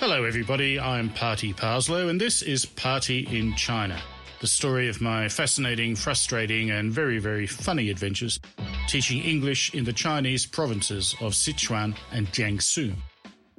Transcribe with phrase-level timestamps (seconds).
[0.00, 0.78] Hello, everybody.
[0.78, 4.00] I'm Party Parslow, and this is Party in China,
[4.40, 8.38] the story of my fascinating, frustrating, and very, very funny adventures
[8.86, 12.94] teaching English in the Chinese provinces of Sichuan and Jiangsu.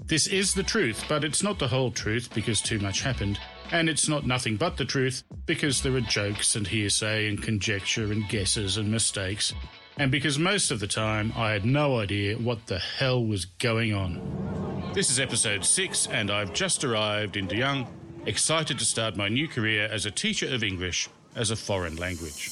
[0.05, 3.37] This is the truth, but it's not the whole truth because too much happened,
[3.73, 8.13] and it's not nothing but the truth because there are jokes and hearsay and conjecture
[8.13, 9.53] and guesses and mistakes,
[9.97, 13.93] and because most of the time I had no idea what the hell was going
[13.93, 14.68] on.
[14.91, 17.87] This is episode 6, and I've just arrived in Deyang,
[18.25, 22.49] excited to start my new career as a teacher of English as a foreign language.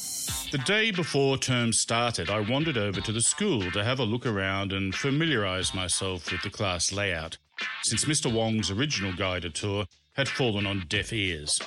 [0.52, 4.28] The day before term started, I wandered over to the school to have a look
[4.28, 7.38] around and familiarise myself with the class layout,
[7.82, 8.32] since Mr.
[8.32, 11.60] Wong's original guided tour had fallen on deaf ears.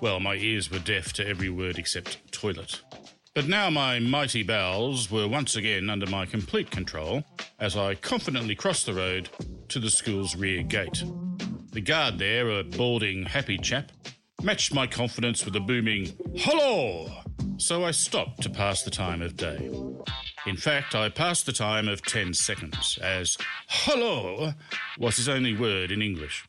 [0.00, 2.80] Well, my ears were deaf to every word except toilet.
[3.34, 7.22] But now my mighty bowels were once again under my complete control
[7.60, 9.28] as I confidently crossed the road
[9.68, 11.02] to the school's rear gate.
[11.72, 13.92] The guard there, a balding, happy chap,
[14.42, 17.08] matched my confidence with a booming, Hello!
[17.58, 19.70] So I stopped to pass the time of day.
[20.46, 24.52] In fact, I passed the time of 10 seconds, as hello
[24.98, 26.44] was his only word in English.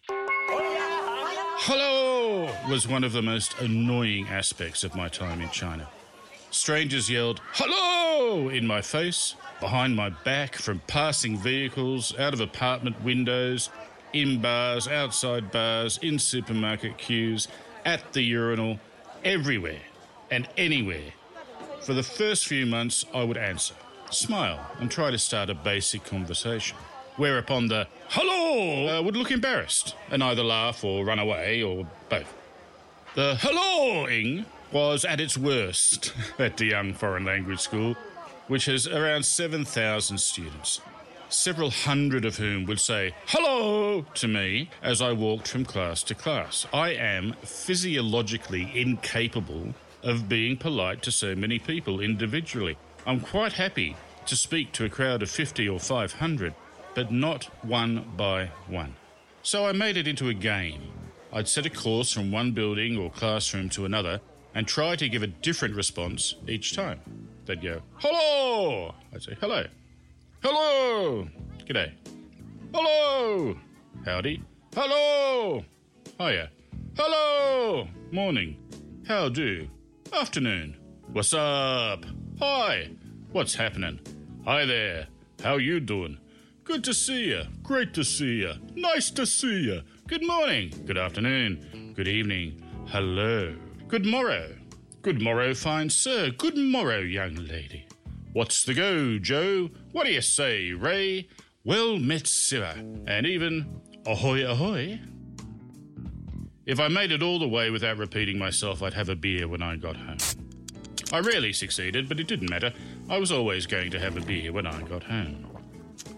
[1.59, 5.88] Hello was one of the most annoying aspects of my time in China.
[6.52, 7.97] Strangers yelled, Hello!
[8.18, 13.70] In my face, behind my back, from passing vehicles, out of apartment windows,
[14.14, 17.48] in bars, outside bars, in supermarket queues,
[17.86, 18.80] at the urinal,
[19.23, 19.82] everywhere
[20.32, 21.14] and anywhere.
[21.82, 23.76] For the first few months, I would answer,
[24.10, 26.78] smile, and try to start a basic conversation.
[27.18, 32.34] Whereupon the hello uh, would look embarrassed and either laugh or run away or both.
[33.16, 37.96] The helloing was at its worst at Deyang Foreign Language School,
[38.48, 40.82] which has around 7,000 students,
[41.30, 46.16] several hundred of whom would say hello to me as I walked from class to
[46.16, 46.66] class.
[46.73, 49.73] I am physiologically incapable
[50.04, 52.77] of being polite to so many people individually.
[53.06, 53.95] I'm quite happy
[54.26, 56.54] to speak to a crowd of 50 or 500,
[56.94, 58.95] but not one by one.
[59.42, 60.82] So I made it into a game.
[61.32, 64.20] I'd set a course from one building or classroom to another
[64.58, 67.00] and try to give a different response each time.
[67.45, 68.95] They'd go, Hello!
[69.14, 69.64] I'd say, Hello.
[70.42, 71.28] Hello!
[71.68, 71.92] G'day.
[72.73, 73.56] Hello!
[74.04, 74.44] Howdy.
[74.73, 75.64] Hello!
[76.20, 76.50] Hiya.
[76.98, 77.88] Hello!
[78.12, 78.58] Morning.
[79.08, 79.70] How do?
[80.12, 80.76] Afternoon.
[81.14, 82.06] What's up?
[82.39, 82.89] Hi.
[83.32, 84.00] What's happening?
[84.44, 85.06] Hi there.
[85.44, 86.18] How you doing?
[86.64, 87.44] Good to see you.
[87.62, 88.54] Great to see you.
[88.74, 89.82] Nice to see you.
[90.08, 90.74] Good morning.
[90.88, 91.94] Good afternoon.
[91.95, 92.64] Good evening.
[92.88, 93.56] Hello.
[93.87, 94.53] Good morrow.
[95.02, 96.30] Good morrow, fine sir.
[96.30, 97.87] Good morrow, young lady.
[98.33, 99.70] What's the go, Joe?
[99.93, 101.30] What do you say, Ray?
[101.64, 102.73] Well met, sir.
[103.08, 104.99] And even ahoy, ahoy.
[106.65, 109.61] If I made it all the way without repeating myself, I'd have a beer when
[109.61, 110.17] I got home.
[111.14, 112.73] I rarely succeeded, but it didn't matter.
[113.09, 115.47] I was always going to have a beer when I got home.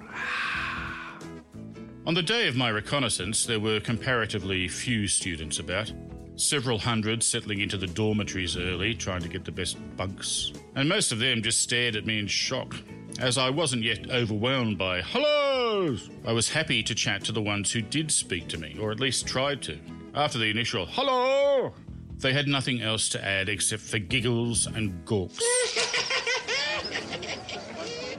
[2.07, 5.93] On the day of my reconnaissance, there were comparatively few students about.
[6.39, 10.53] Several hundred settling into the dormitories early, trying to get the best bunks.
[10.73, 12.77] And most of them just stared at me in shock.
[13.19, 17.73] As I wasn't yet overwhelmed by hellos, I was happy to chat to the ones
[17.73, 19.77] who did speak to me, or at least tried to.
[20.15, 21.73] After the initial hello,
[22.19, 25.39] they had nothing else to add except for giggles and gawks.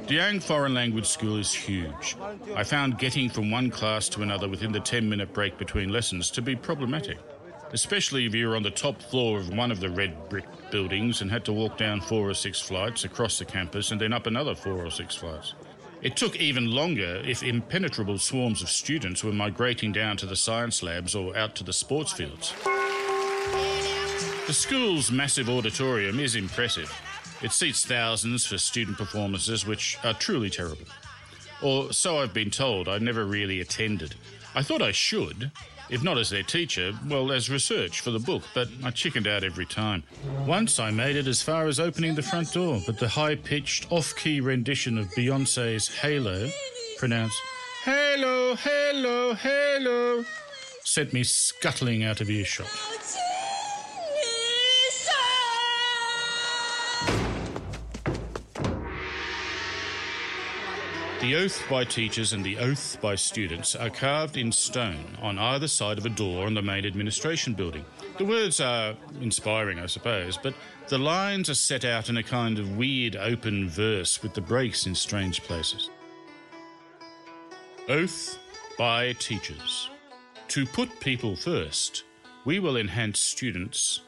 [0.06, 2.16] Deyang Foreign Language School is huge.
[2.54, 6.30] I found getting from one class to another within the 10 minute break between lessons
[6.32, 7.16] to be problematic,
[7.72, 11.20] especially if you were on the top floor of one of the red brick buildings
[11.20, 14.26] and had to walk down four or six flights across the campus and then up
[14.26, 15.54] another four or six flights.
[16.02, 20.82] It took even longer if impenetrable swarms of students were migrating down to the science
[20.82, 22.54] labs or out to the sports fields.
[24.46, 26.92] The school's massive auditorium is impressive.
[27.42, 30.86] It seats thousands for student performances, which are truly terrible.
[31.62, 32.88] Or so I've been told.
[32.88, 34.14] I never really attended.
[34.54, 35.50] I thought I should,
[35.90, 39.44] if not as their teacher, well, as research for the book, but I chickened out
[39.44, 40.02] every time.
[40.46, 43.90] Once I made it as far as opening the front door, but the high pitched,
[43.90, 46.48] off key rendition of Beyonce's Halo,
[46.98, 47.40] pronounced
[47.84, 50.24] Halo, Halo, Halo,
[50.84, 52.68] sent me scuttling out of earshot.
[61.20, 65.68] The oath by teachers and the oath by students are carved in stone on either
[65.68, 67.84] side of a door on the main administration building.
[68.16, 70.54] The words are inspiring, I suppose, but
[70.88, 74.86] the lines are set out in a kind of weird open verse with the breaks
[74.86, 75.90] in strange places.
[77.86, 78.38] Oath
[78.78, 79.90] by teachers.
[80.48, 82.04] To put people first,
[82.46, 84.00] we will enhance students'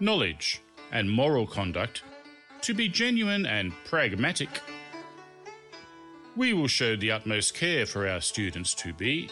[0.00, 0.62] knowledge
[0.92, 2.04] and moral conduct
[2.62, 4.48] to be genuine and pragmatic.
[6.40, 9.28] We will show the utmost care for our students to be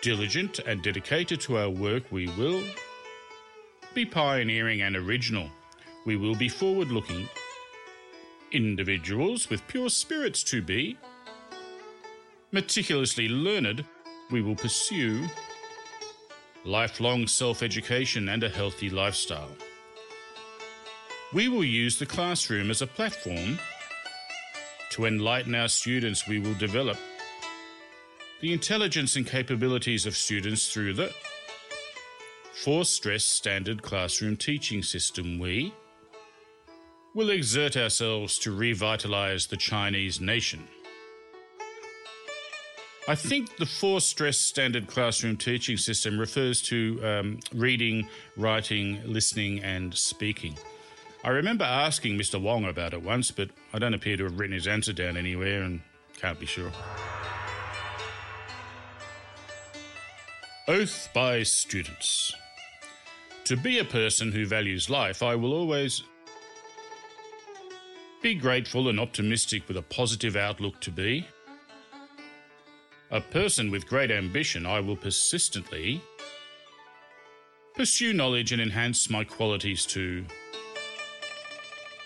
[0.00, 2.04] diligent and dedicated to our work.
[2.12, 2.62] We will
[3.92, 5.50] be pioneering and original.
[6.06, 7.28] We will be forward looking
[8.52, 10.96] individuals with pure spirits to be
[12.52, 13.84] meticulously learned
[14.30, 15.26] we will pursue
[16.64, 19.50] lifelong self education and a healthy lifestyle.
[21.32, 23.58] We will use the classroom as a platform
[25.00, 26.28] to enlighten our students.
[26.28, 26.98] We will develop
[28.40, 31.12] the intelligence and capabilities of students through the
[32.52, 35.38] four stress standard classroom teaching system.
[35.38, 35.72] We
[37.14, 40.68] will exert ourselves to revitalize the Chinese nation.
[43.08, 48.06] I think the four stress standard classroom teaching system refers to um, reading,
[48.36, 50.56] writing, listening, and speaking.
[51.22, 52.40] I remember asking Mr.
[52.40, 55.62] Wong about it once, but I don't appear to have written his answer down anywhere
[55.62, 55.82] and
[56.16, 56.72] can't be sure.
[60.66, 62.34] Oath by students.
[63.44, 66.02] To be a person who values life, I will always
[68.22, 71.26] be grateful and optimistic with a positive outlook to be
[73.10, 76.00] a person with great ambition, I will persistently
[77.74, 80.24] pursue knowledge and enhance my qualities to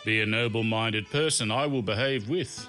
[0.04, 2.68] be a noble minded person, I will behave with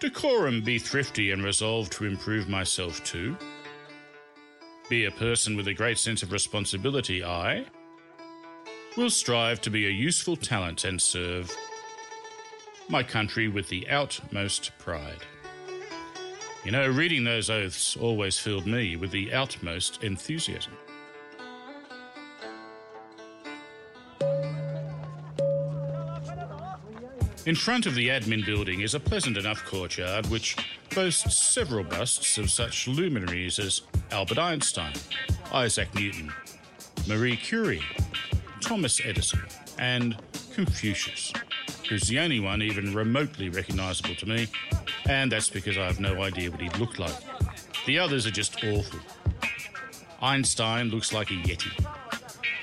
[0.00, 3.36] decorum, be thrifty and resolve to improve myself too.
[4.88, 7.66] Be a person with a great sense of responsibility, I
[8.96, 11.54] will strive to be a useful talent and serve
[12.88, 15.22] my country with the outmost pride.
[16.64, 20.72] You know, reading those oaths always filled me with the outmost enthusiasm.
[27.46, 30.56] In front of the admin building is a pleasant enough courtyard which
[30.92, 34.92] boasts several busts of such luminaries as Albert Einstein,
[35.52, 36.32] Isaac Newton,
[37.06, 37.84] Marie Curie,
[38.60, 39.42] Thomas Edison,
[39.78, 40.16] and
[40.54, 41.32] Confucius,
[41.88, 44.48] who's the only one even remotely recognizable to me
[45.08, 47.14] and that's because I have no idea what he looked like.
[47.86, 48.98] The others are just awful.
[50.20, 51.70] Einstein looks like a Yeti.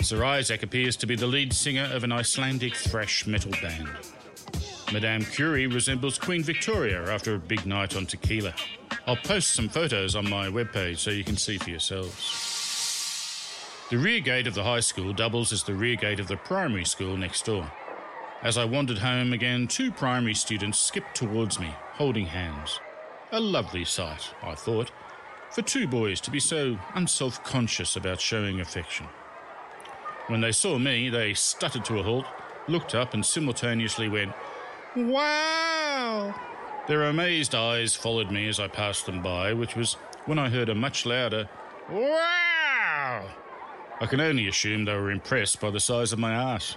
[0.01, 3.87] Sir Isaac appears to be the lead singer of an Icelandic thrash metal band.
[4.93, 8.53] Madame Curie resembles Queen Victoria after a big night on tequila.
[9.07, 12.21] I'll post some photos on my webpage so you can see for yourselves.
[13.89, 16.85] The rear gate of the high school doubles as the rear gate of the primary
[16.85, 17.71] school next door.
[18.43, 22.79] As I wandered home again, two primary students skipped towards me, holding hands.
[23.31, 24.91] A lovely sight, I thought,
[25.49, 29.07] for two boys to be so unself conscious about showing affection.
[30.27, 32.27] When they saw me, they stuttered to a halt,
[32.67, 34.33] looked up, and simultaneously went,
[34.95, 36.35] Wow!
[36.87, 39.93] Their amazed eyes followed me as I passed them by, which was
[40.25, 41.49] when I heard a much louder,
[41.89, 43.27] Wow!
[43.99, 46.75] I can only assume they were impressed by the size of my ass.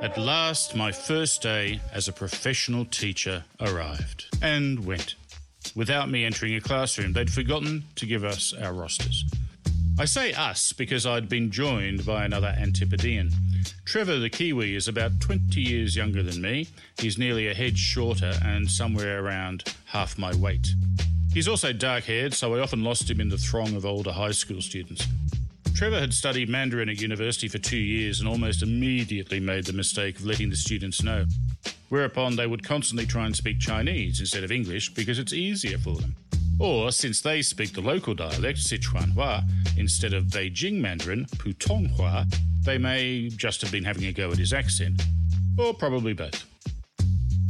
[0.00, 5.16] At last, my first day as a professional teacher arrived and went.
[5.74, 9.24] Without me entering a classroom, they'd forgotten to give us our rosters.
[9.98, 13.32] I say us because I'd been joined by another Antipodean.
[13.84, 16.68] Trevor the Kiwi is about 20 years younger than me.
[16.98, 20.68] He's nearly a head shorter and somewhere around half my weight.
[21.32, 24.32] He's also dark haired, so I often lost him in the throng of older high
[24.32, 25.06] school students.
[25.74, 30.18] Trevor had studied Mandarin at university for two years and almost immediately made the mistake
[30.18, 31.24] of letting the students know.
[31.88, 35.94] Whereupon they would constantly try and speak Chinese instead of English because it's easier for
[35.94, 36.16] them.
[36.58, 39.44] Or, since they speak the local dialect, Sichuanhua,
[39.76, 42.26] instead of Beijing Mandarin, Putonghua,
[42.64, 45.02] they may just have been having a go at his accent.
[45.58, 46.46] Or probably both.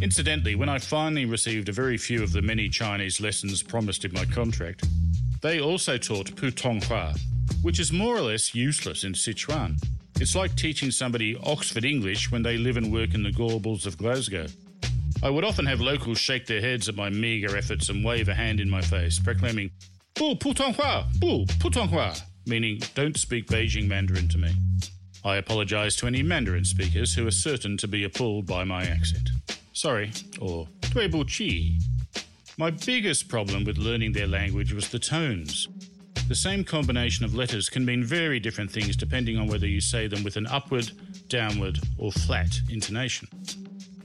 [0.00, 4.12] Incidentally, when I finally received a very few of the many Chinese lessons promised in
[4.12, 4.86] my contract,
[5.42, 7.18] they also taught Putonghua,
[7.62, 9.82] which is more or less useless in Sichuan.
[10.20, 13.98] It's like teaching somebody Oxford English when they live and work in the Gorbals of
[13.98, 14.46] Glasgow.
[15.22, 18.34] I would often have locals shake their heads at my meagre efforts and wave a
[18.34, 19.70] hand in my face, proclaiming,
[20.14, 24.52] Bu Putonghua, Bu Putonghua, meaning don't speak Beijing Mandarin to me.
[25.28, 29.28] I apologize to any Mandarin speakers who are certain to be appalled by my accent.
[29.74, 31.82] Sorry, or Dui Bu Qi.
[32.56, 35.68] My biggest problem with learning their language was the tones.
[36.28, 40.06] The same combination of letters can mean very different things depending on whether you say
[40.06, 40.92] them with an upward,
[41.28, 43.28] downward, or flat intonation.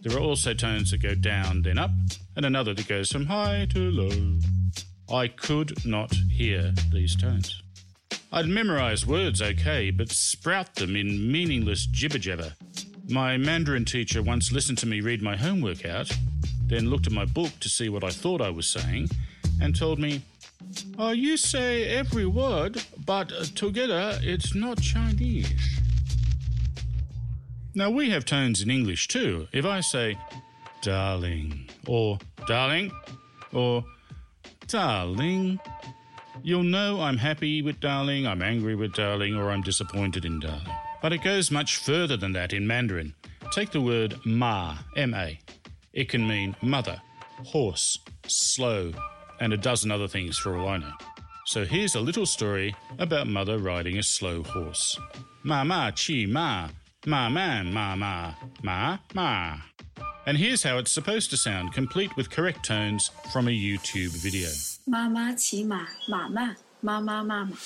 [0.02, 1.92] There are also tones that go down, then up,
[2.36, 4.40] and another that goes from high to low.
[5.10, 7.63] I could not hear these tones.
[8.36, 12.54] I'd memorize words okay, but sprout them in meaningless jibber jabber.
[13.08, 16.12] My Mandarin teacher once listened to me read my homework out,
[16.66, 19.10] then looked at my book to see what I thought I was saying,
[19.62, 20.24] and told me,
[20.98, 25.80] Oh, you say every word, but together it's not Chinese.
[27.76, 29.48] Now, we have tones in English too.
[29.52, 30.18] If I say,
[30.82, 32.92] darling, or darling,
[33.52, 33.86] or
[34.68, 35.60] darling,
[36.42, 40.66] you'll know I'm happy with darling, I'm angry with darling, or I'm disappointed in darling.
[41.02, 43.14] But it goes much further than that in Mandarin.
[43.52, 45.40] Take the word ma, M A.
[45.92, 47.02] It can mean mother,
[47.44, 48.94] horse, slow,
[49.40, 50.94] and a dozen other things for all I know.
[51.46, 54.98] So here's a little story about mother riding a slow horse.
[55.44, 56.70] Ma ma chi ma,
[57.06, 59.58] ma man ma ma, ma ma.
[60.27, 64.49] And here's how it's supposed to sound, complete with correct tones from a YouTube video.
[64.87, 67.57] 妈妈骑马，马慢，妈妈妈妈。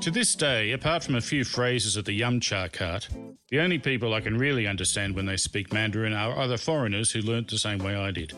[0.00, 3.08] To this day, apart from a few phrases at the Yumcha cart,
[3.50, 7.20] the only people I can really understand when they speak Mandarin are either foreigners who
[7.20, 8.32] learnt the same way I did,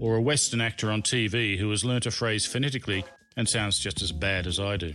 [0.00, 3.04] or a Western actor on TV who has learnt a phrase phonetically
[3.36, 4.94] and sounds just as bad as I do.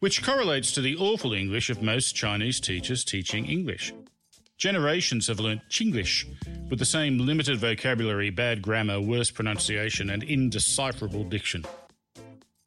[0.00, 3.94] Which correlates to the awful English of most Chinese teachers teaching English.
[4.57, 6.25] Generations have learnt Chinglish
[6.69, 11.65] with the same limited vocabulary, bad grammar, worse pronunciation, and indecipherable diction.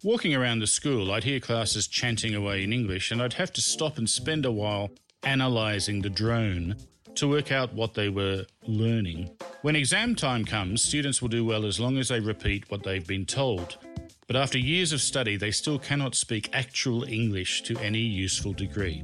[0.02, 3.60] Walking around the school, I'd hear classes chanting away in English, and I'd have to
[3.60, 4.90] stop and spend a while
[5.22, 6.76] analysing the drone
[7.14, 9.30] to work out what they were learning.
[9.62, 13.06] When exam time comes, students will do well as long as they repeat what they've
[13.06, 13.78] been told.
[14.26, 19.02] But after years of study, they still cannot speak actual English to any useful degree.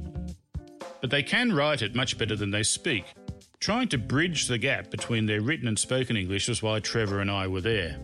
[1.03, 3.03] But they can write it much better than they speak.
[3.59, 7.29] Trying to bridge the gap between their written and spoken English was why Trevor and
[7.29, 7.97] I were there.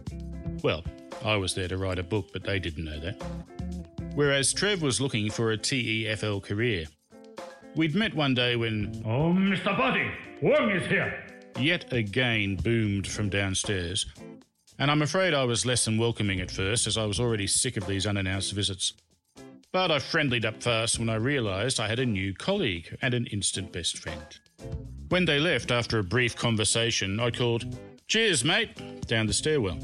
[0.65, 0.83] Well,
[1.23, 3.23] I was there to write a book, but they didn't know that.
[4.15, 6.87] Whereas Trev was looking for a TEFL career.
[7.73, 9.77] We'd met one day when Oh, Mr.
[9.77, 11.23] Buddy, Wong is here.
[11.57, 14.07] yet again boomed from downstairs,
[14.77, 17.77] and I'm afraid I was less than welcoming at first, as I was already sick
[17.77, 18.91] of these unannounced visits.
[19.71, 23.27] But I friendlied up fast when I realised I had a new colleague and an
[23.27, 24.39] instant best friend.
[25.09, 29.77] When they left after a brief conversation, I called, Cheers, mate, down the stairwell.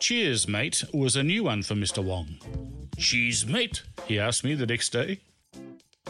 [0.00, 2.04] Cheers, mate was a new one for Mr.
[2.04, 2.36] Wong.
[2.98, 3.84] Cheese, mate?
[4.06, 5.20] he asked me the next day.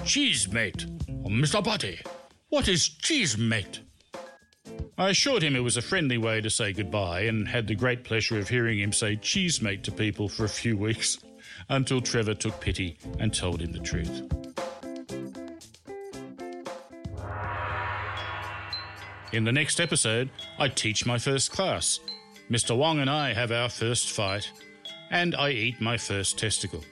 [0.04, 0.86] Cheese, mate?
[1.08, 1.62] Oh, Mr.
[1.62, 2.00] Buddy,
[2.48, 3.80] what is cheese, mate?
[4.98, 8.02] I assured him it was a friendly way to say goodbye and had the great
[8.02, 11.18] pleasure of hearing him say cheese mate to people for a few weeks
[11.68, 14.22] until Trevor took pity and told him the truth.
[19.32, 22.00] In the next episode, I teach my first class.
[22.50, 22.76] Mr.
[22.76, 24.50] Wong and I have our first fight,
[25.10, 26.84] and I eat my first testicle.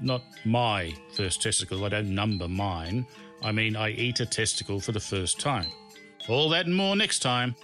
[0.00, 3.06] Not my first testicle, I don't number mine.
[3.42, 5.66] I mean, I eat a testicle for the first time.
[6.28, 7.54] All that and more next time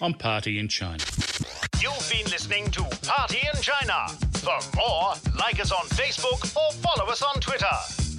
[0.00, 1.02] on Party in China.
[1.80, 4.29] You've been listening to Party in China.
[4.40, 7.66] For more, like us on Facebook or follow us on Twitter.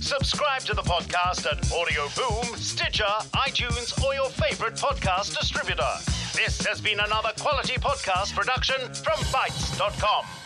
[0.02, 5.84] Subscribe to the podcast at Audio Boom, Stitcher, iTunes, or your favorite podcast distributor.
[6.36, 10.41] This has been another quality podcast production from Bytes.com.